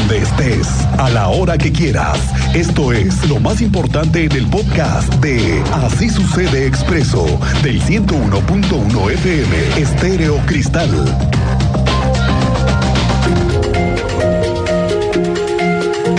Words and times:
donde 0.00 0.18
estés, 0.18 0.68
a 0.98 1.10
la 1.10 1.28
hora 1.28 1.58
que 1.58 1.72
quieras. 1.72 2.18
Esto 2.54 2.92
es 2.92 3.28
lo 3.28 3.40
más 3.40 3.60
importante 3.60 4.24
en 4.24 4.32
el 4.32 4.46
podcast 4.46 5.12
de 5.16 5.62
Así 5.72 6.08
sucede 6.08 6.66
expreso 6.66 7.24
del 7.62 7.80
101.1 7.82 9.10
FM 9.12 9.80
Estéreo 9.80 10.38
Cristal. 10.46 10.90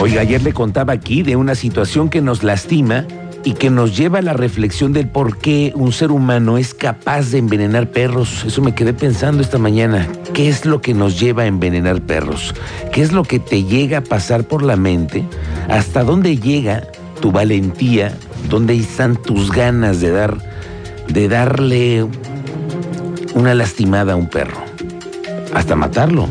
Oiga, 0.02 0.22
ayer 0.22 0.42
le 0.42 0.54
contaba 0.54 0.94
aquí 0.94 1.24
de 1.24 1.36
una 1.36 1.56
situación 1.56 2.10
que 2.10 2.22
nos 2.22 2.44
lastima 2.44 3.06
y 3.44 3.54
que 3.54 3.70
nos 3.70 3.98
lleva 3.98 4.20
a 4.20 4.22
la 4.22 4.34
reflexión 4.34 4.94
del 4.94 5.08
por 5.08 5.38
qué 5.38 5.72
un 5.76 5.92
ser 5.92 6.12
humano 6.12 6.58
es 6.58 6.74
capaz 6.74 7.32
de 7.32 7.40
envenenar 7.40 7.90
perros. 7.90 8.44
Eso 8.46 8.62
me 8.62 8.76
quedé 8.76 8.94
pensando 8.94 9.42
esta 9.42 9.58
mañana. 9.58 10.08
¿Qué 10.34 10.50
es 10.50 10.66
lo 10.66 10.82
que 10.82 10.94
nos 10.94 11.20
lleva 11.20 11.44
a 11.44 11.48
envenenar 11.48 12.02
perros? 12.02 12.54
¿Qué 12.92 13.02
es 13.02 13.12
lo 13.12 13.24
que 13.24 13.40
te 13.40 13.64
llega 13.64 14.00
a 14.00 14.04
pasar 14.04 14.44
por 14.44 14.64
la 14.64 14.76
mente? 14.76 15.26
¿Hasta 15.70 16.04
dónde 16.04 16.38
llega 16.38 16.84
tu 17.20 17.32
valentía? 17.32 18.16
¿Dónde 18.50 18.76
están 18.76 19.16
tus 19.16 19.52
ganas 19.52 20.00
de 20.02 20.12
dar 20.12 20.38
de 21.08 21.28
darle 21.28 22.06
una 23.34 23.56
lastimada 23.56 24.14
a 24.14 24.16
un 24.16 24.28
perro? 24.28 24.62
Hasta 25.54 25.76
matarlo. 25.76 26.28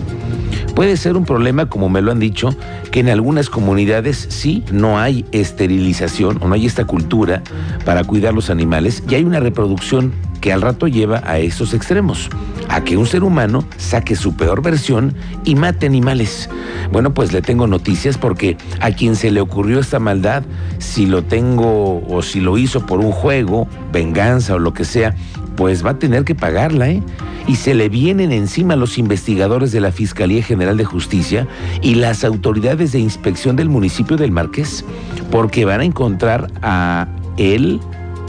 Puede 0.74 0.96
ser 0.96 1.16
un 1.16 1.24
problema, 1.24 1.68
como 1.68 1.88
me 1.88 2.00
lo 2.00 2.12
han 2.12 2.20
dicho, 2.20 2.54
que 2.90 3.00
en 3.00 3.08
algunas 3.08 3.50
comunidades 3.50 4.26
sí 4.30 4.64
no 4.72 4.98
hay 4.98 5.24
esterilización 5.32 6.38
o 6.40 6.48
no 6.48 6.54
hay 6.54 6.66
esta 6.66 6.84
cultura 6.84 7.42
para 7.84 8.04
cuidar 8.04 8.34
los 8.34 8.50
animales 8.50 9.02
y 9.08 9.14
hay 9.14 9.24
una 9.24 9.40
reproducción 9.40 10.12
que 10.40 10.52
al 10.52 10.62
rato 10.62 10.88
lleva 10.88 11.22
a 11.24 11.38
esos 11.38 11.74
extremos, 11.74 12.30
a 12.68 12.82
que 12.82 12.96
un 12.96 13.06
ser 13.06 13.22
humano 13.22 13.64
saque 13.76 14.16
su 14.16 14.36
peor 14.36 14.62
versión 14.62 15.14
y 15.44 15.54
mate 15.54 15.86
animales. 15.86 16.48
Bueno, 16.90 17.12
pues 17.12 17.32
le 17.32 17.42
tengo 17.42 17.66
noticias 17.66 18.16
porque 18.16 18.56
a 18.80 18.90
quien 18.90 19.16
se 19.16 19.30
le 19.30 19.40
ocurrió 19.40 19.80
esta 19.80 19.98
maldad, 19.98 20.42
si 20.78 21.06
lo 21.06 21.22
tengo 21.22 22.02
o 22.08 22.22
si 22.22 22.40
lo 22.40 22.56
hizo 22.56 22.86
por 22.86 23.00
un 23.00 23.12
juego, 23.12 23.68
venganza 23.92 24.54
o 24.54 24.58
lo 24.58 24.72
que 24.72 24.84
sea, 24.84 25.14
pues 25.60 25.84
va 25.84 25.90
a 25.90 25.98
tener 25.98 26.24
que 26.24 26.34
pagarla, 26.34 26.88
¿eh? 26.88 27.02
Y 27.46 27.56
se 27.56 27.74
le 27.74 27.90
vienen 27.90 28.32
encima 28.32 28.76
los 28.76 28.96
investigadores 28.96 29.72
de 29.72 29.80
la 29.82 29.92
Fiscalía 29.92 30.42
General 30.42 30.78
de 30.78 30.86
Justicia 30.86 31.46
y 31.82 31.96
las 31.96 32.24
autoridades 32.24 32.92
de 32.92 32.98
inspección 32.98 33.56
del 33.56 33.68
municipio 33.68 34.16
del 34.16 34.30
Marqués, 34.30 34.86
porque 35.30 35.66
van 35.66 35.82
a 35.82 35.84
encontrar 35.84 36.50
a 36.62 37.08
él 37.36 37.78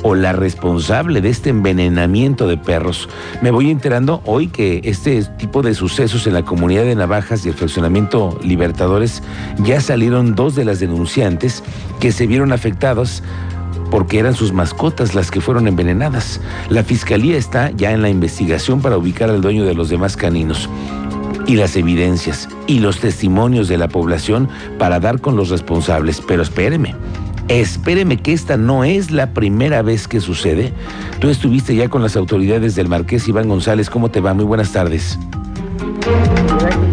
o 0.03 0.13
la 0.13 0.33
responsable 0.33 1.21
de 1.21 1.29
este 1.29 1.51
envenenamiento 1.51 2.49
de 2.49 2.57
perros. 2.57 3.07
Me 3.41 3.51
voy 3.51 3.71
enterando 3.71 4.21
hoy 4.25 4.47
que 4.47 4.81
este 4.83 5.23
tipo 5.37 5.61
de 5.61 5.73
sucesos 5.73 6.27
en 6.27 6.33
la 6.33 6.43
comunidad 6.43 6.83
de 6.83 6.95
Navajas 6.95 7.45
y 7.45 7.49
el 7.49 7.55
fraccionamiento 7.55 8.37
Libertadores 8.43 9.23
ya 9.59 9.79
salieron 9.79 10.35
dos 10.35 10.55
de 10.55 10.65
las 10.65 10.81
denunciantes 10.81 11.63
que 12.01 12.11
se 12.11 12.27
vieron 12.27 12.51
afectados 12.51 13.23
porque 13.91 14.17
eran 14.17 14.33
sus 14.33 14.53
mascotas 14.53 15.13
las 15.13 15.29
que 15.29 15.41
fueron 15.41 15.67
envenenadas. 15.67 16.41
La 16.69 16.83
fiscalía 16.83 17.37
está 17.37 17.69
ya 17.71 17.91
en 17.91 18.01
la 18.01 18.09
investigación 18.09 18.81
para 18.81 18.97
ubicar 18.97 19.29
al 19.29 19.41
dueño 19.41 19.65
de 19.65 19.75
los 19.75 19.89
demás 19.89 20.17
caninos 20.17 20.69
y 21.45 21.55
las 21.55 21.75
evidencias 21.75 22.47
y 22.65 22.79
los 22.79 22.99
testimonios 22.99 23.67
de 23.67 23.77
la 23.77 23.87
población 23.87 24.47
para 24.79 24.99
dar 24.99 25.19
con 25.19 25.35
los 25.35 25.49
responsables. 25.49 26.21
Pero 26.25 26.41
espéreme, 26.41 26.95
espéreme 27.49 28.17
que 28.17 28.33
esta 28.33 28.57
no 28.57 28.83
es 28.83 29.11
la 29.11 29.33
primera 29.33 29.81
vez 29.81 30.07
que 30.07 30.21
sucede. 30.21 30.73
Tú 31.19 31.29
estuviste 31.29 31.75
ya 31.75 31.89
con 31.89 32.01
las 32.01 32.15
autoridades 32.15 32.75
del 32.75 32.87
Marqués 32.87 33.27
Iván 33.27 33.49
González. 33.49 33.89
¿Cómo 33.89 34.09
te 34.09 34.21
va? 34.21 34.33
Muy 34.33 34.45
buenas 34.45 34.71
tardes. 34.71 35.19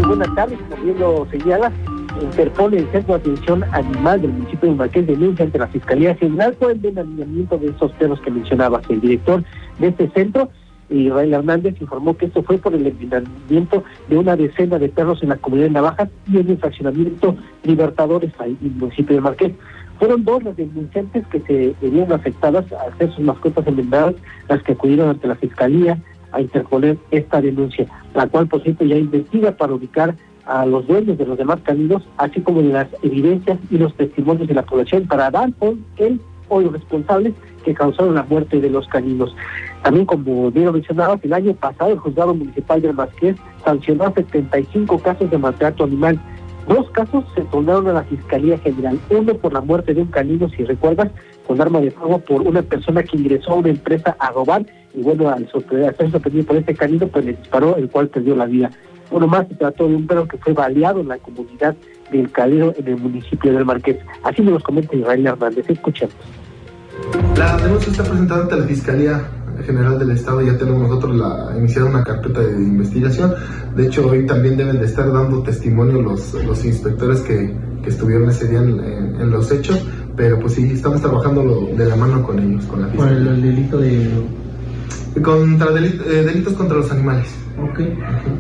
Buenas 0.07 0.35
tardes, 0.35 0.59
como 0.69 0.83
bien 0.83 0.99
lo 0.99 1.27
señala, 1.31 1.73
Interpol, 2.22 2.74
el 2.74 2.86
Centro 2.91 3.14
de 3.14 3.20
Atención 3.20 3.64
Animal 3.72 4.22
del 4.22 4.33
municipio 4.33 4.69
de 4.69 4.74
Marqués, 4.74 5.06
denuncia 5.06 5.44
ante 5.44 5.58
la 5.58 5.69
Fiscalía 5.69 6.14
General 6.14 6.52
por 6.55 6.70
el 6.70 6.84
envenenamiento 6.84 7.58
de 7.58 7.69
esos 7.69 7.92
perros 7.92 8.20
que 8.20 8.30
mencionabas. 8.30 8.88
El 8.88 9.00
director 9.00 9.42
de 9.78 9.88
este 9.88 10.08
centro, 10.11 10.48
Israel 10.90 11.34
Hernández, 11.34 11.80
informó 11.80 12.17
que 12.17 12.27
esto 12.27 12.42
fue 12.42 12.58
por 12.58 12.74
el 12.74 12.86
envenenamiento 12.86 13.84
de 14.08 14.18
una 14.18 14.36
decena 14.36 14.78
de 14.78 14.89
perros 14.89 15.23
en 15.23 15.30
la 15.30 15.36
comunidad 15.36 15.67
de 15.68 15.73
Navajas 15.73 16.08
y 16.27 16.39
el 16.39 16.58
fraccionamiento 16.58 17.36
Libertadores, 17.64 18.33
ahí 18.39 18.57
en 18.61 18.68
el 18.68 18.74
municipio 18.74 19.17
de 19.17 19.23
Marqués. 19.23 19.52
Fueron 19.98 20.24
dos 20.24 20.42
las 20.45 20.57
denunciantes 20.57 21.27
que 21.27 21.40
se 21.40 21.74
verían 21.80 22.12
afectadas 22.12 22.64
al 22.73 22.96
ser 22.98 23.11
sus 23.14 23.24
mascotas 23.24 23.67
envenenadas, 23.67 24.14
las 24.48 24.62
que 24.62 24.73
acudieron 24.73 25.11
ante 25.11 25.27
la 25.27 25.34
Fiscalía 25.34 25.98
a 26.33 26.40
interponer 26.40 26.98
esta 27.11 27.40
denuncia, 27.40 27.86
la 28.14 28.27
cual, 28.27 28.46
por 28.48 28.62
cierto, 28.62 28.84
ya 28.84 28.96
investiga 28.96 29.52
para 29.52 29.74
ubicar 29.74 30.14
a 30.48 30.67
los 30.67 30.86
dueños 30.86 31.19
de 31.19 31.27
los 31.27 31.39
demás 31.39 31.61
caninos, 31.63 32.03
así 32.17 32.41
como 32.41 32.63
de 32.63 32.70
las 32.70 32.89
evidencias 33.03 33.59
y 33.70 33.79
los 33.79 33.95
testimonios 33.95 34.48
de 34.48 34.55
la 34.55 34.64
población 34.64 35.07
para 35.07 35.31
dar 35.31 35.53
con 35.55 35.85
él 35.98 36.20
o 36.48 36.61
los 36.61 36.73
responsables 36.73 37.35
que 37.64 37.75
causaron 37.75 38.14
la 38.14 38.23
muerte 38.25 38.61
de 38.61 38.70
los 38.70 38.89
caninos. 38.89 39.37
También, 39.83 40.07
como 40.07 40.51
bien 40.51 40.67
lo 40.67 40.73
mencionaba, 40.73 41.19
el 41.23 41.33
año 41.33 41.55
pasado 41.55 41.92
el 41.92 41.98
juzgado 41.98 42.35
municipal 42.35 42.81
de 42.81 42.92
Masqués 42.92 43.37
sancionó 43.64 44.13
75 44.13 44.98
casos 45.01 45.31
de 45.31 45.39
maltrato 45.39 45.85
animal. 45.85 46.19
Dos 46.67 46.91
casos 46.91 47.25
se 47.35 47.42
tornaron 47.42 47.89
a 47.89 47.92
la 47.92 48.03
Fiscalía 48.05 48.58
General. 48.58 48.98
Uno 49.11 49.35
por 49.35 49.53
la 49.53 49.61
muerte 49.61 49.95
de 49.95 50.03
un 50.03 50.08
canino, 50.08 50.48
si 50.48 50.64
recuerdas, 50.64 51.11
con 51.47 51.61
arma 51.61 51.81
de 51.81 51.91
fuego 51.91 52.19
por 52.19 52.42
una 52.42 52.63
persona 52.63 53.03
que 53.03 53.17
ingresó 53.17 53.53
a 53.53 53.57
una 53.57 53.70
empresa 53.70 54.17
a 54.19 54.31
robar 54.31 54.67
y 54.95 55.03
bueno, 55.03 55.29
al 55.29 55.48
ser 55.51 56.11
sorprendido 56.11 56.47
por 56.47 56.57
este 56.57 56.75
canino, 56.75 57.07
pues 57.07 57.25
le 57.25 57.33
disparó, 57.35 57.77
el 57.77 57.89
cual 57.89 58.08
perdió 58.08 58.35
la 58.35 58.47
vida. 58.47 58.70
Uno 59.11 59.27
más 59.27 59.48
se 59.48 59.55
trató 59.55 59.89
de 59.89 59.96
un 59.96 60.07
perro 60.07 60.27
que 60.27 60.39
fue 60.39 60.52
baleado 60.52 61.01
en 61.01 61.08
la 61.08 61.19
comunidad 61.19 61.74
del 62.11 62.30
Calero 62.30 62.74
en 62.77 62.89
el 62.89 62.96
municipio 62.96 63.52
del 63.52 63.64
Marqués. 63.64 63.98
Así 64.23 64.42
nos 64.42 64.55
lo 64.55 64.61
comenta 64.61 64.96
Israel 64.96 65.27
Hernández. 65.27 65.69
Escuchemos. 65.69 66.14
La 67.36 67.57
denuncia 67.57 67.91
está 67.91 68.05
presentada 68.05 68.42
ante 68.42 68.57
la 68.57 68.67
Fiscalía 68.67 69.23
General 69.64 69.98
del 69.98 70.11
Estado. 70.11 70.42
Ya 70.42 70.58
tenemos 70.58 70.83
nosotros 70.83 71.17
la, 71.17 71.55
iniciada 71.57 71.89
una 71.89 72.02
carpeta 72.02 72.41
de 72.41 72.52
investigación. 72.52 73.35
De 73.74 73.86
hecho, 73.86 74.08
hoy 74.08 74.27
también 74.27 74.57
deben 74.57 74.79
de 74.79 74.86
estar 74.86 75.11
dando 75.13 75.42
testimonio 75.42 76.02
los, 76.02 76.35
los 76.35 76.64
inspectores 76.64 77.20
que, 77.20 77.55
que 77.83 77.90
estuvieron 77.90 78.29
ese 78.29 78.48
día 78.48 78.61
en, 78.61 78.80
en, 79.20 79.30
los 79.30 79.51
hechos. 79.51 79.85
Pero 80.17 80.40
pues 80.40 80.55
sí, 80.55 80.70
estamos 80.73 81.01
trabajando 81.01 81.69
de 81.77 81.86
la 81.86 81.96
mano 81.96 82.23
con 82.23 82.39
ellos, 82.39 82.64
con 82.67 82.83
la 82.83 82.89
Fiscalía. 82.89 83.25
¿Por 83.25 83.33
el, 83.33 83.42
delito 83.42 83.79
de...? 83.79 84.39
Contra 85.23 85.69
eh, 85.70 86.23
delitos 86.25 86.52
contra 86.52 86.77
los 86.77 86.90
animales. 86.92 87.35
Ok. 87.63 87.80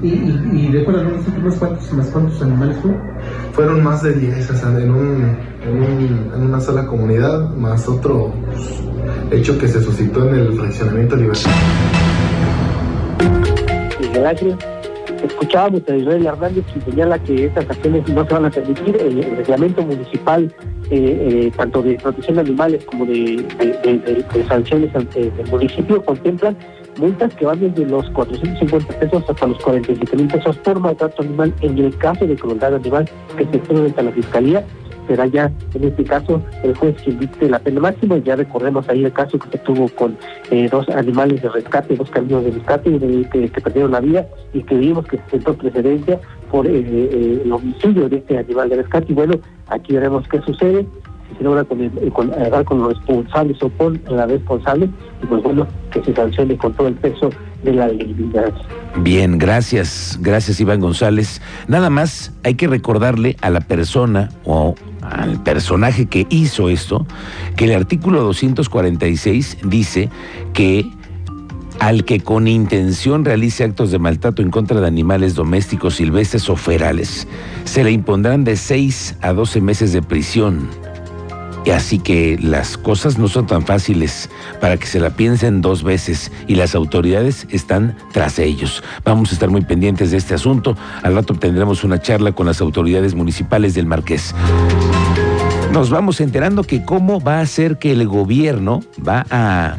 ¿Y, 0.02 0.08
y, 0.08 0.40
y 0.52 0.68
recuerdan 0.72 1.12
los 1.12 1.26
últimos 1.26 1.56
cuántos, 1.56 1.92
más 1.92 2.06
cuántos 2.08 2.40
animales 2.40 2.76
fueron? 2.78 3.00
Fueron 3.52 3.82
más 3.82 4.02
de 4.02 4.14
10, 4.14 4.50
o 4.50 4.54
sea, 4.54 4.68
en, 4.78 4.90
un, 4.90 5.36
en, 5.64 5.82
un, 5.82 6.32
en 6.34 6.42
una 6.42 6.60
sola 6.60 6.86
comunidad, 6.86 7.50
más 7.54 7.88
otro 7.88 8.32
hecho 9.32 9.58
que 9.58 9.66
se 9.66 9.82
suscitó 9.82 10.28
en 10.28 10.34
el 10.34 10.52
fraccionamiento 10.52 11.16
Libertad. 11.16 11.50
Miguel 14.00 14.26
Ángel, 14.26 14.56
escuchábamos 15.24 15.82
a 15.88 15.96
Israel 15.96 16.26
Hernández 16.26 16.64
que 16.72 16.80
señala 16.90 17.18
que 17.18 17.46
estas 17.46 17.68
acciones 17.68 18.08
no 18.08 18.24
se 18.24 18.34
van 18.34 18.44
a 18.44 18.50
permitir. 18.50 18.96
El, 18.96 19.18
el 19.18 19.36
reglamento 19.36 19.82
municipal, 19.82 20.54
eh, 20.90 21.48
eh, 21.48 21.52
tanto 21.56 21.82
de 21.82 21.94
protección 21.96 22.36
de 22.36 22.42
animales 22.42 22.84
como 22.84 23.04
de, 23.04 23.44
de, 23.58 23.98
de, 23.98 24.24
de 24.32 24.48
sanciones 24.48 24.94
ante 24.94 25.20
el 25.22 25.50
municipio, 25.50 26.04
contemplan 26.04 26.56
multas 26.98 27.34
que 27.34 27.46
van 27.46 27.60
desde 27.60 27.86
los 27.86 28.08
450 28.10 28.98
pesos 28.98 29.24
hasta 29.28 29.46
los 29.46 29.58
47 29.58 30.16
mil 30.16 30.28
pesos 30.28 30.56
por 30.58 30.80
maltrato 30.80 31.22
animal 31.22 31.54
en 31.62 31.78
el 31.78 31.96
caso 31.98 32.26
de 32.26 32.36
crueldad 32.36 32.74
animal 32.74 33.08
que 33.36 33.44
se 33.46 33.56
expone 33.56 33.86
ante 33.86 34.02
la 34.02 34.12
fiscalía 34.12 34.64
será 35.08 35.26
ya 35.26 35.50
en 35.74 35.84
este 35.84 36.04
caso 36.04 36.40
el 36.62 36.76
juez 36.76 36.94
quien 37.02 37.18
dicte 37.18 37.48
la 37.48 37.58
pena 37.58 37.80
máxima. 37.80 38.18
Ya 38.18 38.36
recordemos 38.36 38.88
ahí 38.88 39.04
el 39.04 39.12
caso 39.12 39.38
que 39.38 39.48
se 39.48 39.58
tuvo 39.58 39.88
con 39.88 40.16
eh, 40.50 40.68
dos 40.70 40.88
animales 40.90 41.42
de 41.42 41.48
rescate, 41.48 41.96
dos 41.96 42.10
caminos 42.10 42.44
de 42.44 42.52
rescate 42.52 42.90
que, 43.32 43.60
perdieron 43.60 43.90
la 43.90 44.00
vida 44.00 44.26
y 44.52 44.62
que 44.62 44.76
vimos 44.76 45.06
que 45.06 45.16
se 45.16 45.30
sentó 45.30 45.54
precedencia 45.54 46.20
por 46.50 46.66
eh, 46.66 46.70
eh, 46.74 47.42
el 47.44 47.52
homicidio 47.52 48.08
de 48.08 48.18
este 48.18 48.38
animal 48.38 48.68
de 48.68 48.76
rescate. 48.76 49.06
Y 49.10 49.14
bueno, 49.14 49.34
aquí 49.68 49.94
veremos 49.94 50.28
qué 50.28 50.40
sucede 50.42 50.86
se 51.38 51.44
logra 51.44 51.64
con, 51.64 51.80
el, 51.80 52.12
con, 52.12 52.32
hablar 52.32 52.64
con 52.64 52.80
los 52.80 52.94
responsables 52.94 53.62
o 53.62 53.70
con 53.70 54.00
la 54.10 54.26
responsable 54.26 54.90
y 55.22 55.26
pues 55.26 55.42
bueno, 55.42 55.66
que 55.92 56.02
se 56.02 56.14
sancione 56.14 56.56
con 56.56 56.72
todo 56.74 56.88
el 56.88 56.94
peso 56.94 57.30
de 57.62 57.72
la 57.72 57.88
legalidad. 57.88 58.52
Bien, 58.98 59.38
gracias, 59.38 60.18
gracias 60.20 60.60
Iván 60.60 60.80
González. 60.80 61.40
Nada 61.68 61.90
más 61.90 62.32
hay 62.44 62.54
que 62.54 62.66
recordarle 62.66 63.36
a 63.40 63.50
la 63.50 63.60
persona 63.60 64.28
o 64.44 64.74
al 65.02 65.42
personaje 65.42 66.06
que 66.06 66.26
hizo 66.28 66.68
esto 66.68 67.06
que 67.56 67.66
el 67.66 67.72
artículo 67.72 68.22
246 68.22 69.58
dice 69.64 70.10
que 70.52 70.90
al 71.78 72.04
que 72.04 72.18
con 72.18 72.48
intención 72.48 73.24
realice 73.24 73.62
actos 73.62 73.92
de 73.92 74.00
maltrato 74.00 74.42
en 74.42 74.50
contra 74.50 74.80
de 74.80 74.86
animales 74.88 75.36
domésticos, 75.36 75.94
silvestres 75.94 76.50
o 76.50 76.56
ferales, 76.56 77.28
se 77.64 77.84
le 77.84 77.92
impondrán 77.92 78.42
de 78.42 78.56
6 78.56 79.18
a 79.20 79.32
12 79.32 79.60
meses 79.60 79.92
de 79.92 80.02
prisión 80.02 80.68
así 81.70 81.98
que 81.98 82.38
las 82.40 82.76
cosas 82.76 83.18
no 83.18 83.28
son 83.28 83.46
tan 83.46 83.64
fáciles 83.64 84.30
para 84.60 84.76
que 84.76 84.86
se 84.86 85.00
la 85.00 85.10
piensen 85.10 85.60
dos 85.60 85.82
veces 85.82 86.32
y 86.46 86.54
las 86.54 86.74
autoridades 86.74 87.46
están 87.50 87.96
tras 88.12 88.38
ellos. 88.38 88.82
Vamos 89.04 89.30
a 89.30 89.34
estar 89.34 89.50
muy 89.50 89.62
pendientes 89.62 90.10
de 90.10 90.16
este 90.16 90.34
asunto. 90.34 90.76
Al 91.02 91.14
rato 91.14 91.34
tendremos 91.34 91.84
una 91.84 92.00
charla 92.00 92.32
con 92.32 92.46
las 92.46 92.60
autoridades 92.60 93.14
municipales 93.14 93.74
del 93.74 93.86
Marqués. 93.86 94.34
Nos 95.72 95.90
vamos 95.90 96.20
enterando 96.20 96.64
que 96.64 96.84
cómo 96.84 97.20
va 97.20 97.40
a 97.40 97.46
ser 97.46 97.78
que 97.78 97.92
el 97.92 98.06
gobierno 98.08 98.80
va 99.06 99.26
a 99.30 99.76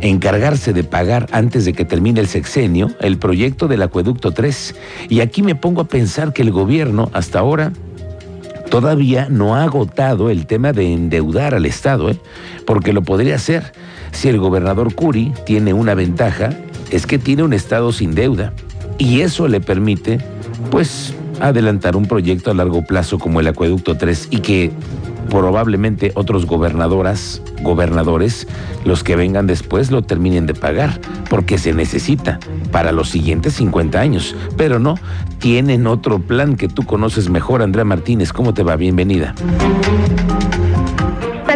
encargarse 0.00 0.72
de 0.72 0.84
pagar 0.84 1.28
antes 1.32 1.64
de 1.64 1.72
que 1.72 1.84
termine 1.84 2.20
el 2.20 2.26
sexenio 2.26 2.90
el 3.00 3.16
proyecto 3.18 3.68
del 3.68 3.82
acueducto 3.82 4.32
3. 4.32 4.74
Y 5.08 5.20
aquí 5.20 5.42
me 5.42 5.54
pongo 5.54 5.82
a 5.82 5.88
pensar 5.88 6.32
que 6.32 6.42
el 6.42 6.50
gobierno 6.50 7.10
hasta 7.12 7.38
ahora 7.38 7.72
todavía 8.74 9.28
no 9.30 9.54
ha 9.54 9.62
agotado 9.62 10.30
el 10.30 10.46
tema 10.46 10.72
de 10.72 10.92
endeudar 10.92 11.54
al 11.54 11.64
Estado, 11.64 12.10
¿eh? 12.10 12.18
porque 12.66 12.92
lo 12.92 13.02
podría 13.02 13.36
hacer. 13.36 13.72
Si 14.10 14.28
el 14.28 14.40
gobernador 14.40 14.96
Curi 14.96 15.32
tiene 15.46 15.72
una 15.72 15.94
ventaja, 15.94 16.50
es 16.90 17.06
que 17.06 17.20
tiene 17.20 17.44
un 17.44 17.52
Estado 17.52 17.92
sin 17.92 18.16
deuda. 18.16 18.52
Y 18.98 19.20
eso 19.20 19.46
le 19.46 19.60
permite, 19.60 20.18
pues, 20.72 21.14
adelantar 21.40 21.94
un 21.94 22.06
proyecto 22.06 22.50
a 22.50 22.54
largo 22.54 22.84
plazo 22.84 23.20
como 23.20 23.38
el 23.38 23.46
Acueducto 23.46 23.96
3 23.96 24.26
y 24.32 24.38
que 24.38 24.72
probablemente 25.28 26.12
otros 26.14 26.46
gobernadoras, 26.46 27.42
gobernadores, 27.62 28.46
los 28.84 29.04
que 29.04 29.16
vengan 29.16 29.46
después 29.46 29.90
lo 29.90 30.02
terminen 30.02 30.46
de 30.46 30.54
pagar, 30.54 31.00
porque 31.30 31.58
se 31.58 31.72
necesita 31.72 32.38
para 32.72 32.92
los 32.92 33.08
siguientes 33.10 33.54
50 33.54 34.00
años. 34.00 34.36
Pero 34.56 34.78
no, 34.78 34.96
tienen 35.38 35.86
otro 35.86 36.18
plan 36.18 36.56
que 36.56 36.68
tú 36.68 36.84
conoces 36.84 37.28
mejor, 37.28 37.62
Andrea 37.62 37.84
Martínez. 37.84 38.32
¿Cómo 38.32 38.54
te 38.54 38.62
va? 38.62 38.76
Bienvenida. 38.76 39.34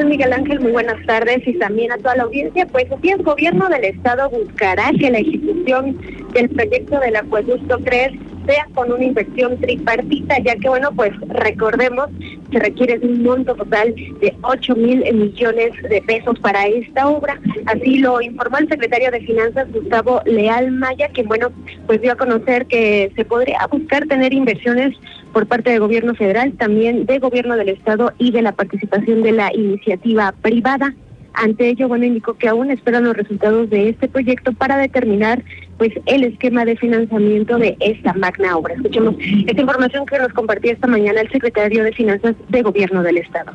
Miguel 0.09 0.33
Ángel? 0.33 0.61
Muy 0.61 0.73
buenas 0.73 1.05
tardes 1.07 1.47
y 1.47 1.53
también 1.59 1.93
a 1.93 1.99
toda 1.99 2.17
la 2.17 2.23
audiencia. 2.25 2.67
Pues 2.67 2.87
el 3.03 3.23
gobierno 3.23 3.69
del 3.69 3.85
estado 3.85 4.29
buscará 4.31 4.91
que 4.99 5.11
la 5.11 5.19
ejecución 5.19 5.97
del 6.33 6.49
proyecto 6.51 6.99
del 6.99 7.17
acueducto 7.17 7.79
3 7.85 8.13
sea 8.49 8.67
con 8.75 8.91
una 8.91 9.05
inversión 9.05 9.59
tripartita, 9.59 10.39
ya 10.43 10.57
que, 10.57 10.69
bueno, 10.69 10.91
pues 10.97 11.13
recordemos, 11.29 12.09
se 12.51 12.59
requiere 12.59 12.99
un 13.01 13.23
monto 13.23 13.55
total 13.55 13.95
de 13.95 14.35
8 14.43 14.75
mil 14.75 15.05
millones 15.13 15.73
de 15.89 16.01
pesos 16.03 16.39
para 16.41 16.67
esta 16.67 17.09
obra. 17.09 17.39
Así 17.67 17.99
lo 17.99 18.23
informó 18.23 18.59
el 18.59 18.69
secretario 18.69 19.11
de 19.11 19.21
Finanzas, 19.21 19.71
Gustavo 19.71 20.23
Leal 20.25 20.71
Maya, 20.71 21.09
que, 21.09 21.25
bueno, 21.25 21.49
pues 21.87 22.01
dio 22.01 22.13
a 22.13 22.17
conocer 22.17 22.67
que 22.67 23.13
se 23.15 23.25
podría 23.27 23.67
buscar 23.71 24.07
tener 24.07 24.33
inversiones 24.33 24.97
por 25.35 25.47
parte 25.47 25.71
del 25.71 25.81
gobierno 25.81 26.15
federal, 26.15 26.55
también 26.55 27.05
de 27.05 27.19
gobierno 27.19 27.57
del 27.57 27.69
estado 27.69 28.13
y 28.19 28.31
de 28.31 28.41
la 28.41 28.53
participación 28.53 29.23
de 29.23 29.33
la 29.33 29.55
iniciativa 29.55 30.33
privada. 30.41 30.95
Ante 31.41 31.69
ello, 31.69 31.87
bueno, 31.87 32.05
indicó 32.05 32.35
que 32.35 32.49
aún 32.49 32.73
esperan 32.73 33.05
los 33.05 33.17
resultados 33.17 33.71
de 33.71 33.91
este 33.91 34.09
proyecto 34.09 34.53
para 34.53 34.77
determinar 34.77 35.45
pues 35.77 35.93
el 36.07 36.25
esquema 36.25 36.65
de 36.65 36.75
financiamiento 36.77 37.59
de 37.59 37.77
esta 37.79 38.13
magna 38.15 38.57
obra. 38.57 38.75
Escuchemos 38.75 39.15
esta 39.47 39.61
información 39.61 40.05
que 40.05 40.19
nos 40.19 40.33
compartía 40.33 40.73
esta 40.73 40.89
mañana 40.89 41.21
el 41.21 41.31
secretario 41.31 41.85
de 41.85 41.93
Finanzas 41.93 42.35
de 42.49 42.63
Gobierno 42.63 43.05
del 43.05 43.19
Estado. 43.19 43.53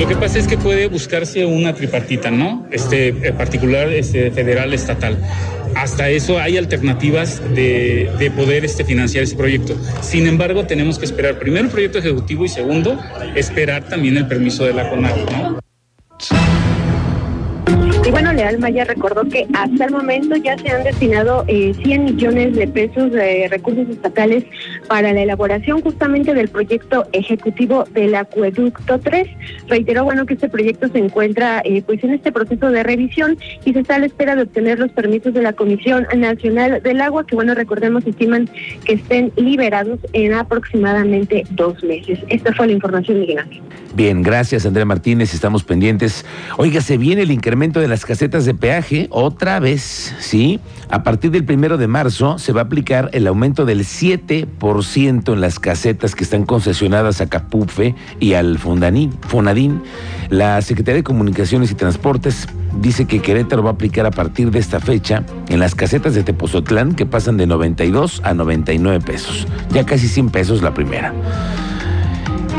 Lo 0.00 0.08
que 0.08 0.16
pasa 0.16 0.40
es 0.40 0.48
que 0.48 0.58
puede 0.58 0.88
buscarse 0.88 1.46
una 1.46 1.74
tripartita, 1.74 2.32
¿no? 2.32 2.66
Este 2.72 3.12
particular, 3.34 3.92
este 3.92 4.32
federal, 4.32 4.74
estatal. 4.74 5.16
Hasta 5.76 6.08
eso 6.08 6.40
hay 6.40 6.56
alternativas 6.56 7.40
de, 7.54 8.10
de 8.18 8.30
poder 8.32 8.64
este, 8.64 8.84
financiar 8.84 9.22
ese 9.22 9.36
proyecto. 9.36 9.76
Sin 10.00 10.26
embargo, 10.26 10.66
tenemos 10.66 10.98
que 10.98 11.04
esperar 11.04 11.38
primero 11.38 11.66
el 11.66 11.70
proyecto 11.70 11.98
ejecutivo 11.98 12.44
y 12.44 12.48
segundo, 12.48 12.98
esperar 13.36 13.84
también 13.84 14.16
el 14.16 14.26
permiso 14.26 14.64
de 14.64 14.74
la 14.74 14.90
CONAGO, 14.90 15.30
¿no? 15.30 15.64
Y 18.06 18.10
bueno, 18.10 18.34
Leal 18.34 18.58
Maya 18.58 18.84
recordó 18.84 19.24
que 19.24 19.46
hasta 19.54 19.86
el 19.86 19.90
momento 19.90 20.36
ya 20.36 20.58
se 20.58 20.68
han 20.68 20.84
destinado 20.84 21.42
eh, 21.48 21.72
100 21.84 22.04
millones 22.04 22.54
de 22.54 22.68
pesos 22.68 23.10
de 23.10 23.48
recursos 23.50 23.88
estatales 23.88 24.44
para 24.88 25.14
la 25.14 25.22
elaboración 25.22 25.80
justamente 25.80 26.34
del 26.34 26.48
proyecto 26.48 27.06
ejecutivo 27.12 27.84
del 27.94 28.14
acueducto 28.14 29.00
3. 29.00 29.26
Reiteró, 29.68 30.04
bueno, 30.04 30.26
que 30.26 30.34
este 30.34 30.50
proyecto 30.50 30.88
se 30.88 30.98
encuentra 30.98 31.62
eh, 31.64 31.82
pues 31.86 32.04
en 32.04 32.12
este 32.12 32.30
proceso 32.30 32.70
de 32.70 32.82
revisión 32.82 33.38
y 33.64 33.72
se 33.72 33.80
está 33.80 33.94
a 33.94 34.00
la 34.00 34.06
espera 34.06 34.36
de 34.36 34.42
obtener 34.42 34.78
los 34.78 34.92
permisos 34.92 35.32
de 35.32 35.40
la 35.40 35.54
Comisión 35.54 36.06
Nacional 36.14 36.82
del 36.82 37.00
Agua, 37.00 37.26
que 37.26 37.36
bueno, 37.36 37.54
recordemos, 37.54 38.06
estiman 38.06 38.50
que 38.84 38.94
estén 38.94 39.32
liberados 39.36 39.98
en 40.12 40.34
aproximadamente 40.34 41.44
dos 41.52 41.82
meses. 41.82 42.18
Esta 42.28 42.52
fue 42.52 42.66
la 42.66 42.74
información, 42.74 43.20
Miguel 43.20 43.38
Ángel. 43.38 43.62
Bien, 43.94 44.22
gracias 44.22 44.66
Andrea 44.66 44.84
Martínez, 44.84 45.34
estamos 45.34 45.62
pendientes. 45.62 46.26
Oiga, 46.56 46.80
se 46.80 46.98
viene 46.98 47.22
el 47.22 47.30
incremento 47.30 47.78
de 47.78 47.86
las 47.94 48.04
casetas 48.04 48.44
de 48.44 48.54
peaje 48.54 49.06
otra 49.10 49.60
vez, 49.60 50.16
¿sí? 50.18 50.58
A 50.90 51.04
partir 51.04 51.30
del 51.30 51.44
primero 51.44 51.76
de 51.76 51.86
marzo 51.86 52.40
se 52.40 52.52
va 52.52 52.62
a 52.62 52.64
aplicar 52.64 53.08
el 53.12 53.24
aumento 53.28 53.66
del 53.66 53.84
7% 53.84 55.32
en 55.32 55.40
las 55.40 55.60
casetas 55.60 56.16
que 56.16 56.24
están 56.24 56.44
concesionadas 56.44 57.20
a 57.20 57.28
Capufe 57.28 57.94
y 58.18 58.34
al 58.34 58.58
Fonadín. 58.58 59.80
La 60.28 60.60
Secretaría 60.60 60.96
de 60.96 61.04
Comunicaciones 61.04 61.70
y 61.70 61.76
Transportes 61.76 62.48
dice 62.80 63.04
que 63.04 63.22
Querétaro 63.22 63.62
va 63.62 63.70
a 63.70 63.74
aplicar 63.74 64.06
a 64.06 64.10
partir 64.10 64.50
de 64.50 64.58
esta 64.58 64.80
fecha 64.80 65.22
en 65.48 65.60
las 65.60 65.76
casetas 65.76 66.16
de 66.16 66.24
Tepozotlán 66.24 66.96
que 66.96 67.06
pasan 67.06 67.36
de 67.36 67.46
92 67.46 68.22
a 68.24 68.34
99 68.34 69.04
pesos, 69.06 69.46
ya 69.70 69.86
casi 69.86 70.08
100 70.08 70.30
pesos 70.30 70.62
la 70.62 70.74
primera. 70.74 71.14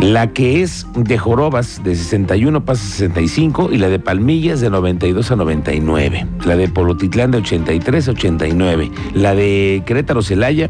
La 0.02 0.34
que 0.34 0.62
es 0.62 0.86
de 0.96 1.18
Jorobas 1.18 1.84
de 1.84 1.96
61 1.96 2.66
pasa 2.66 2.84
a 2.84 2.90
65 2.90 3.70
y 3.72 3.78
la 3.78 3.90
de 3.90 4.00
Palmillas 4.00 4.62
de 4.62 4.70
92 4.70 5.32
a 5.32 5.36
99. 5.36 6.28
La 6.46 6.56
de 6.56 6.68
Polotitlán 6.68 7.32
de 7.32 7.40
83 7.40 8.08
a 8.08 8.12
89. 8.12 8.92
La 9.14 9.34
de 9.34 9.82
Querétaro 9.86 10.22
Celaya 10.22 10.70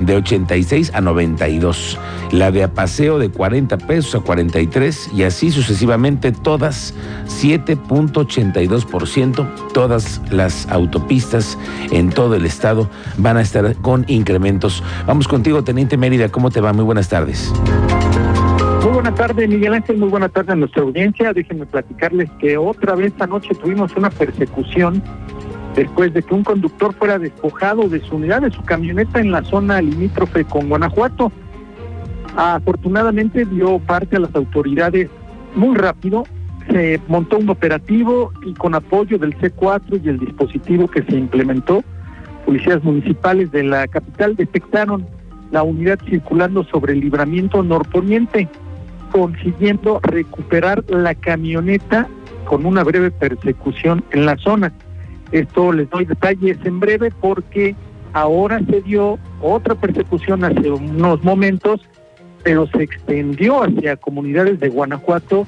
de 0.00 0.16
86 0.16 0.90
a 0.94 1.00
92. 1.00 1.98
La 2.32 2.50
de 2.50 2.64
Apaseo 2.64 3.18
de 3.18 3.28
40 3.28 3.78
pesos 3.78 4.14
a 4.14 4.20
43 4.20 5.10
y 5.14 5.22
así 5.24 5.50
sucesivamente 5.50 6.32
todas 6.32 6.94
7.82%. 7.28 9.72
Todas 9.72 10.20
las 10.30 10.66
autopistas 10.68 11.58
en 11.90 12.10
todo 12.10 12.34
el 12.34 12.44
estado 12.46 12.90
van 13.18 13.36
a 13.36 13.42
estar 13.42 13.76
con 13.76 14.04
incrementos. 14.08 14.82
Vamos 15.06 15.28
contigo, 15.28 15.62
Teniente 15.62 15.96
Mérida. 15.96 16.30
¿Cómo 16.30 16.50
te 16.50 16.60
va? 16.60 16.72
Muy 16.72 16.84
buenas 16.84 17.08
tardes. 17.08 17.52
Buena 19.02 19.16
tarde, 19.16 19.48
Miguel 19.48 19.74
Ángel. 19.74 19.98
Muy 19.98 20.10
buena 20.10 20.28
tarde 20.28 20.52
a 20.52 20.54
nuestra 20.54 20.82
audiencia. 20.82 21.32
Déjenme 21.32 21.66
platicarles 21.66 22.30
que 22.38 22.56
otra 22.56 22.94
vez 22.94 23.12
anoche 23.18 23.52
tuvimos 23.52 23.96
una 23.96 24.10
persecución 24.10 25.02
después 25.74 26.14
de 26.14 26.22
que 26.22 26.32
un 26.32 26.44
conductor 26.44 26.94
fuera 26.94 27.18
despojado 27.18 27.88
de 27.88 27.98
su 27.98 28.14
unidad, 28.14 28.42
de 28.42 28.52
su 28.52 28.62
camioneta 28.62 29.18
en 29.18 29.32
la 29.32 29.42
zona 29.42 29.82
limítrofe 29.82 30.44
con 30.44 30.68
Guanajuato. 30.68 31.32
Afortunadamente 32.36 33.44
dio 33.44 33.80
parte 33.80 34.18
a 34.18 34.20
las 34.20 34.32
autoridades 34.36 35.10
muy 35.56 35.74
rápido. 35.76 36.22
Se 36.70 37.00
montó 37.08 37.38
un 37.38 37.50
operativo 37.50 38.30
y 38.46 38.54
con 38.54 38.76
apoyo 38.76 39.18
del 39.18 39.36
C4 39.36 40.00
y 40.00 40.10
el 40.10 40.20
dispositivo 40.20 40.86
que 40.86 41.02
se 41.02 41.16
implementó, 41.16 41.82
policías 42.46 42.84
municipales 42.84 43.50
de 43.50 43.64
la 43.64 43.88
capital 43.88 44.36
detectaron 44.36 45.04
la 45.50 45.64
unidad 45.64 45.98
circulando 46.08 46.62
sobre 46.62 46.92
el 46.92 47.00
libramiento 47.00 47.64
norponiente 47.64 48.48
consiguiendo 49.12 50.00
recuperar 50.02 50.82
la 50.88 51.14
camioneta 51.14 52.08
con 52.46 52.66
una 52.66 52.82
breve 52.82 53.10
persecución 53.10 54.02
en 54.10 54.26
la 54.26 54.36
zona. 54.38 54.72
Esto 55.30 55.72
les 55.72 55.88
doy 55.90 56.06
detalles 56.06 56.58
en 56.64 56.80
breve 56.80 57.12
porque 57.20 57.76
ahora 58.14 58.60
se 58.68 58.80
dio 58.80 59.18
otra 59.40 59.74
persecución 59.74 60.44
hace 60.44 60.70
unos 60.70 61.22
momentos, 61.22 61.80
pero 62.42 62.66
se 62.66 62.82
extendió 62.82 63.62
hacia 63.62 63.96
comunidades 63.96 64.58
de 64.60 64.68
Guanajuato 64.68 65.46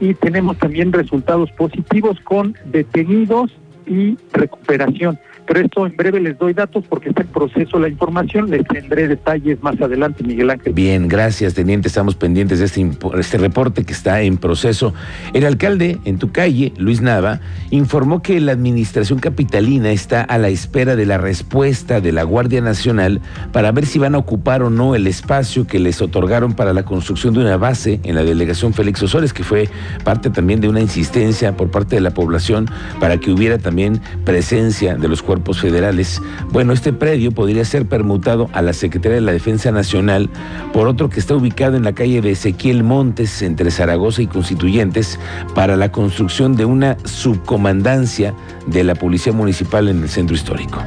y 0.00 0.14
tenemos 0.14 0.58
también 0.58 0.92
resultados 0.92 1.50
positivos 1.52 2.20
con 2.20 2.54
detenidos 2.66 3.50
y 3.86 4.16
recuperación. 4.32 5.18
Pero 5.46 5.60
esto 5.60 5.86
en 5.86 5.96
breve 5.96 6.20
les 6.20 6.36
doy 6.36 6.54
datos 6.54 6.84
porque 6.88 7.10
está 7.10 7.22
en 7.22 7.28
proceso 7.28 7.78
la 7.78 7.88
información. 7.88 8.50
Les 8.50 8.66
tendré 8.66 9.06
detalles 9.06 9.62
más 9.62 9.80
adelante, 9.80 10.24
Miguel 10.24 10.50
Ángel. 10.50 10.72
Bien, 10.72 11.06
gracias, 11.06 11.54
teniente. 11.54 11.86
Estamos 11.86 12.16
pendientes 12.16 12.58
de 12.58 12.64
este, 12.64 12.90
este 13.16 13.38
reporte 13.38 13.84
que 13.84 13.92
está 13.92 14.22
en 14.22 14.38
proceso. 14.38 14.92
El 15.34 15.46
alcalde 15.46 15.98
en 16.04 16.18
tu 16.18 16.32
calle, 16.32 16.72
Luis 16.76 17.00
Nava, 17.00 17.40
informó 17.70 18.22
que 18.22 18.40
la 18.40 18.52
administración 18.52 19.20
capitalina 19.20 19.92
está 19.92 20.22
a 20.22 20.36
la 20.38 20.48
espera 20.48 20.96
de 20.96 21.06
la 21.06 21.18
respuesta 21.18 22.00
de 22.00 22.10
la 22.10 22.24
Guardia 22.24 22.60
Nacional 22.60 23.20
para 23.52 23.70
ver 23.70 23.86
si 23.86 24.00
van 24.00 24.16
a 24.16 24.18
ocupar 24.18 24.64
o 24.64 24.70
no 24.70 24.96
el 24.96 25.06
espacio 25.06 25.66
que 25.66 25.78
les 25.78 26.02
otorgaron 26.02 26.54
para 26.54 26.72
la 26.72 26.84
construcción 26.84 27.34
de 27.34 27.40
una 27.40 27.56
base 27.56 28.00
en 28.02 28.16
la 28.16 28.24
delegación 28.24 28.74
Félix 28.74 29.00
Osores, 29.04 29.32
que 29.32 29.44
fue 29.44 29.68
parte 30.02 30.30
también 30.30 30.60
de 30.60 30.68
una 30.68 30.80
insistencia 30.80 31.56
por 31.56 31.70
parte 31.70 31.94
de 31.94 32.00
la 32.00 32.10
población 32.10 32.68
para 32.98 33.18
que 33.18 33.30
hubiera 33.30 33.58
también 33.58 33.75
también 33.76 34.00
presencia 34.24 34.94
de 34.94 35.06
los 35.06 35.20
cuerpos 35.20 35.60
federales. 35.60 36.22
Bueno, 36.50 36.72
este 36.72 36.94
predio 36.94 37.30
podría 37.32 37.62
ser 37.66 37.84
permutado 37.84 38.48
a 38.54 38.62
la 38.62 38.72
Secretaría 38.72 39.16
de 39.16 39.20
la 39.20 39.32
Defensa 39.32 39.70
Nacional 39.70 40.30
por 40.72 40.88
otro 40.88 41.10
que 41.10 41.20
está 41.20 41.36
ubicado 41.36 41.76
en 41.76 41.84
la 41.84 41.92
calle 41.92 42.22
de 42.22 42.30
Ezequiel 42.30 42.84
Montes, 42.84 43.42
entre 43.42 43.70
Zaragoza 43.70 44.22
y 44.22 44.28
Constituyentes, 44.28 45.20
para 45.54 45.76
la 45.76 45.92
construcción 45.92 46.56
de 46.56 46.64
una 46.64 46.96
subcomandancia 47.04 48.32
de 48.66 48.82
la 48.82 48.94
Policía 48.94 49.34
Municipal 49.34 49.88
en 49.88 50.02
el 50.02 50.08
centro 50.08 50.34
histórico. 50.34 50.82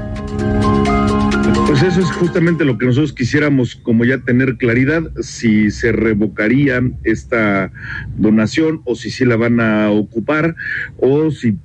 Pues 1.67 1.83
eso 1.83 1.99
es 1.99 2.11
justamente 2.11 2.65
lo 2.65 2.79
que 2.79 2.87
nosotros 2.87 3.13
quisiéramos 3.13 3.75
como 3.75 4.03
ya 4.03 4.17
tener 4.17 4.57
claridad, 4.57 5.03
si 5.21 5.69
se 5.69 5.91
revocaría 5.91 6.81
esta 7.03 7.71
donación 8.17 8.81
o 8.85 8.95
si 8.95 9.11
sí 9.11 9.25
la 9.25 9.35
van 9.35 9.59
a 9.59 9.91
ocupar 9.91 10.55
o 10.97 11.29
si 11.29 11.55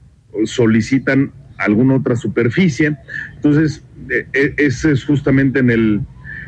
solicitan 0.44 1.32
alguna 1.58 1.96
otra 1.96 2.16
superficie. 2.16 2.96
Entonces, 3.36 3.82
e, 4.10 4.26
e, 4.32 4.54
ese 4.58 4.92
es 4.92 5.04
justamente 5.04 5.60
en 5.60 5.70
el, 5.70 6.00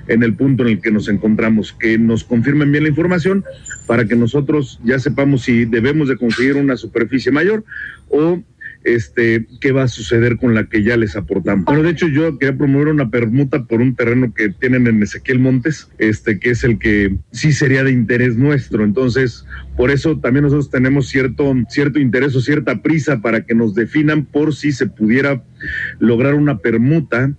en 0.09 0.23
el 0.23 0.35
punto 0.35 0.65
en 0.65 0.71
el 0.71 0.81
que 0.81 0.91
nos 0.91 1.09
encontramos, 1.09 1.73
que 1.73 1.99
nos 1.99 2.25
confirmen 2.25 2.73
bien 2.73 2.85
la 2.85 2.91
información 2.91 3.45
para 3.87 4.05
que 4.07 4.17
nosotros 4.17 4.81
ya 4.85 4.99
sepamos 4.99 5.43
si 5.43 5.65
debemos 5.65 6.09
de 6.09 6.17
conseguir 6.17 6.57
una 6.57 6.77
superficie 6.77 7.33
mayor 7.33 7.65
o 8.09 8.43
este, 8.87 9.47
qué 9.61 9.73
va 9.73 9.83
a 9.83 9.89
suceder 9.89 10.37
con 10.37 10.55
la 10.55 10.69
que 10.69 10.85
ya 10.85 10.97
les 10.97 11.17
aportamos. 11.17 11.65
Bueno, 11.65 11.83
de 11.83 11.91
hecho 11.91 12.07
yo 12.07 12.39
quería 12.39 12.57
promover 12.57 12.89
una 12.89 13.11
permuta 13.11 13.65
por 13.65 13.81
un 13.81 13.97
terreno 13.97 14.33
que 14.33 14.51
tienen 14.51 14.87
en 14.87 15.03
Ezequiel 15.03 15.41
Montes, 15.41 15.91
este, 15.99 16.39
que 16.39 16.51
es 16.51 16.63
el 16.63 16.79
que 16.79 17.17
sí 17.33 17.53
sería 17.53 17.83
de 17.83 17.91
interés 17.91 18.37
nuestro. 18.37 18.85
Entonces, 18.85 19.45
por 19.77 19.91
eso 19.91 20.21
también 20.21 20.45
nosotros 20.45 20.71
tenemos 20.71 21.09
cierto, 21.09 21.53
cierto 21.69 21.99
interés 21.99 22.37
o 22.37 22.41
cierta 22.41 22.81
prisa 22.81 23.21
para 23.21 23.45
que 23.45 23.57
nos 23.57 23.75
definan 23.75 24.25
por 24.25 24.55
si 24.55 24.71
se 24.71 24.87
pudiera 24.87 25.43
lograr 25.99 26.35
una 26.35 26.59
permuta. 26.59 27.33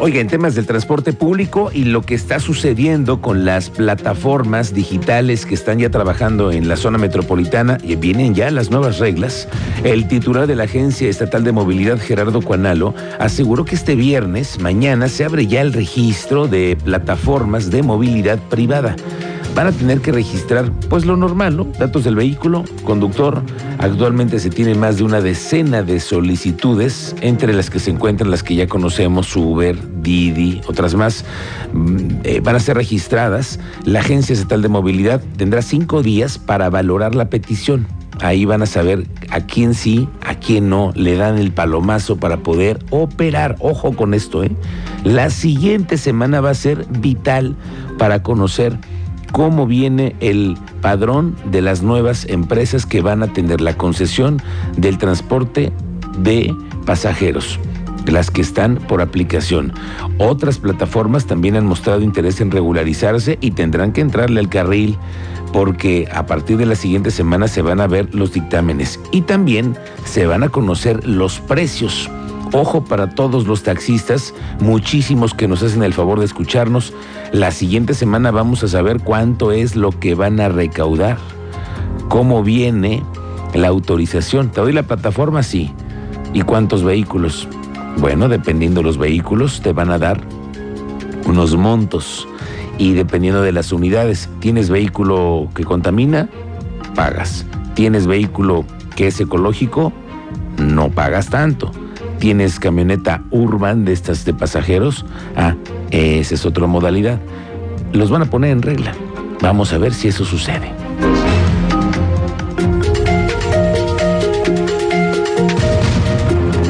Oiga, 0.00 0.20
en 0.20 0.28
temas 0.28 0.54
del 0.54 0.64
transporte 0.64 1.12
público 1.12 1.70
y 1.72 1.82
lo 1.82 2.02
que 2.02 2.14
está 2.14 2.38
sucediendo 2.38 3.20
con 3.20 3.44
las 3.44 3.68
plataformas 3.68 4.72
digitales 4.72 5.44
que 5.44 5.54
están 5.54 5.80
ya 5.80 5.90
trabajando 5.90 6.52
en 6.52 6.68
la 6.68 6.76
zona 6.76 6.98
metropolitana 6.98 7.78
y 7.82 7.96
vienen 7.96 8.32
ya 8.32 8.48
las 8.52 8.70
nuevas 8.70 9.00
reglas, 9.00 9.48
el 9.82 10.06
titular 10.06 10.46
de 10.46 10.54
la 10.54 10.64
Agencia 10.64 11.08
Estatal 11.08 11.42
de 11.42 11.50
Movilidad, 11.50 11.98
Gerardo 11.98 12.42
Cuanalo, 12.42 12.94
aseguró 13.18 13.64
que 13.64 13.74
este 13.74 13.96
viernes, 13.96 14.60
mañana, 14.60 15.08
se 15.08 15.24
abre 15.24 15.48
ya 15.48 15.62
el 15.62 15.72
registro 15.72 16.46
de 16.46 16.78
plataformas 16.82 17.68
de 17.72 17.82
movilidad 17.82 18.38
privada 18.38 18.94
van 19.58 19.66
a 19.66 19.72
tener 19.72 20.00
que 20.00 20.12
registrar 20.12 20.70
pues 20.88 21.04
lo 21.04 21.16
normal, 21.16 21.56
¿no? 21.56 21.64
Datos 21.80 22.04
del 22.04 22.14
vehículo, 22.14 22.62
conductor. 22.84 23.42
Actualmente 23.78 24.38
se 24.38 24.50
tiene 24.50 24.76
más 24.76 24.98
de 24.98 25.02
una 25.02 25.20
decena 25.20 25.82
de 25.82 25.98
solicitudes, 25.98 27.16
entre 27.22 27.52
las 27.52 27.68
que 27.68 27.80
se 27.80 27.90
encuentran 27.90 28.30
las 28.30 28.44
que 28.44 28.54
ya 28.54 28.68
conocemos, 28.68 29.34
Uber, 29.34 29.76
Didi, 30.00 30.60
otras 30.68 30.94
más, 30.94 31.24
mm, 31.72 31.96
eh, 32.22 32.40
van 32.40 32.54
a 32.54 32.60
ser 32.60 32.76
registradas. 32.76 33.58
La 33.84 33.98
Agencia 33.98 34.32
Estatal 34.32 34.62
de 34.62 34.68
Movilidad 34.68 35.20
tendrá 35.36 35.60
cinco 35.60 36.04
días 36.04 36.38
para 36.38 36.70
valorar 36.70 37.16
la 37.16 37.28
petición. 37.28 37.88
Ahí 38.20 38.44
van 38.44 38.62
a 38.62 38.66
saber 38.66 39.08
a 39.30 39.40
quién 39.40 39.74
sí, 39.74 40.08
a 40.24 40.36
quién 40.36 40.68
no, 40.68 40.92
le 40.94 41.16
dan 41.16 41.36
el 41.36 41.50
palomazo 41.50 42.16
para 42.16 42.44
poder 42.44 42.78
operar. 42.90 43.56
Ojo 43.58 43.96
con 43.96 44.14
esto, 44.14 44.44
¿eh? 44.44 44.52
La 45.02 45.30
siguiente 45.30 45.98
semana 45.98 46.40
va 46.40 46.50
a 46.50 46.54
ser 46.54 46.86
vital 47.00 47.56
para 47.98 48.22
conocer 48.22 48.78
cómo 49.32 49.66
viene 49.66 50.16
el 50.20 50.56
padrón 50.80 51.36
de 51.50 51.62
las 51.62 51.82
nuevas 51.82 52.26
empresas 52.28 52.86
que 52.86 53.00
van 53.00 53.22
a 53.22 53.32
tener 53.32 53.60
la 53.60 53.76
concesión 53.76 54.40
del 54.76 54.98
transporte 54.98 55.72
de 56.18 56.54
pasajeros 56.84 57.58
las 58.06 58.30
que 58.30 58.40
están 58.40 58.76
por 58.76 59.02
aplicación. 59.02 59.72
Otras 60.18 60.58
plataformas 60.58 61.26
también 61.26 61.56
han 61.56 61.66
mostrado 61.66 62.00
interés 62.00 62.40
en 62.40 62.50
regularizarse 62.50 63.38
y 63.40 63.50
tendrán 63.50 63.92
que 63.92 64.00
entrarle 64.00 64.40
al 64.40 64.48
carril 64.48 64.96
porque 65.52 66.08
a 66.12 66.26
partir 66.26 66.56
de 66.58 66.66
la 66.66 66.74
siguiente 66.74 67.10
semana 67.10 67.48
se 67.48 67.62
van 67.62 67.80
a 67.80 67.86
ver 67.86 68.14
los 68.14 68.32
dictámenes 68.32 69.00
y 69.12 69.22
también 69.22 69.76
se 70.04 70.26
van 70.26 70.42
a 70.42 70.48
conocer 70.48 71.06
los 71.06 71.40
precios 71.40 72.10
Ojo 72.52 72.82
para 72.82 73.10
todos 73.10 73.46
los 73.46 73.62
taxistas, 73.62 74.32
muchísimos 74.60 75.34
que 75.34 75.46
nos 75.46 75.62
hacen 75.62 75.82
el 75.82 75.92
favor 75.92 76.18
de 76.18 76.24
escucharnos. 76.24 76.94
La 77.30 77.50
siguiente 77.50 77.92
semana 77.92 78.30
vamos 78.30 78.64
a 78.64 78.68
saber 78.68 79.00
cuánto 79.00 79.52
es 79.52 79.76
lo 79.76 79.90
que 79.90 80.14
van 80.14 80.40
a 80.40 80.48
recaudar, 80.48 81.18
cómo 82.08 82.42
viene 82.42 83.02
la 83.52 83.68
autorización. 83.68 84.50
¿Te 84.50 84.62
doy 84.62 84.72
la 84.72 84.84
plataforma? 84.84 85.42
Sí. 85.42 85.72
¿Y 86.32 86.40
cuántos 86.40 86.82
vehículos? 86.82 87.46
Bueno, 87.98 88.28
dependiendo 88.28 88.80
de 88.80 88.84
los 88.84 88.96
vehículos, 88.96 89.60
te 89.60 89.72
van 89.72 89.90
a 89.90 89.98
dar 89.98 90.22
unos 91.26 91.54
montos. 91.54 92.26
Y 92.78 92.94
dependiendo 92.94 93.42
de 93.42 93.52
las 93.52 93.72
unidades, 93.72 94.30
¿tienes 94.40 94.70
vehículo 94.70 95.48
que 95.54 95.64
contamina? 95.64 96.30
Pagas. 96.94 97.44
¿Tienes 97.74 98.06
vehículo 98.06 98.64
que 98.96 99.08
es 99.08 99.20
ecológico? 99.20 99.92
No 100.56 100.88
pagas 100.88 101.28
tanto 101.28 101.72
tienes 102.18 102.58
camioneta 102.60 103.22
urban 103.30 103.84
de 103.84 103.92
estas 103.92 104.24
de 104.24 104.34
pasajeros, 104.34 105.04
ah, 105.36 105.54
esa 105.90 106.34
es 106.34 106.46
otra 106.46 106.66
modalidad. 106.66 107.18
Los 107.92 108.10
van 108.10 108.22
a 108.22 108.26
poner 108.26 108.50
en 108.50 108.62
regla. 108.62 108.92
Vamos 109.40 109.72
a 109.72 109.78
ver 109.78 109.94
si 109.94 110.08
eso 110.08 110.24
sucede. 110.24 110.72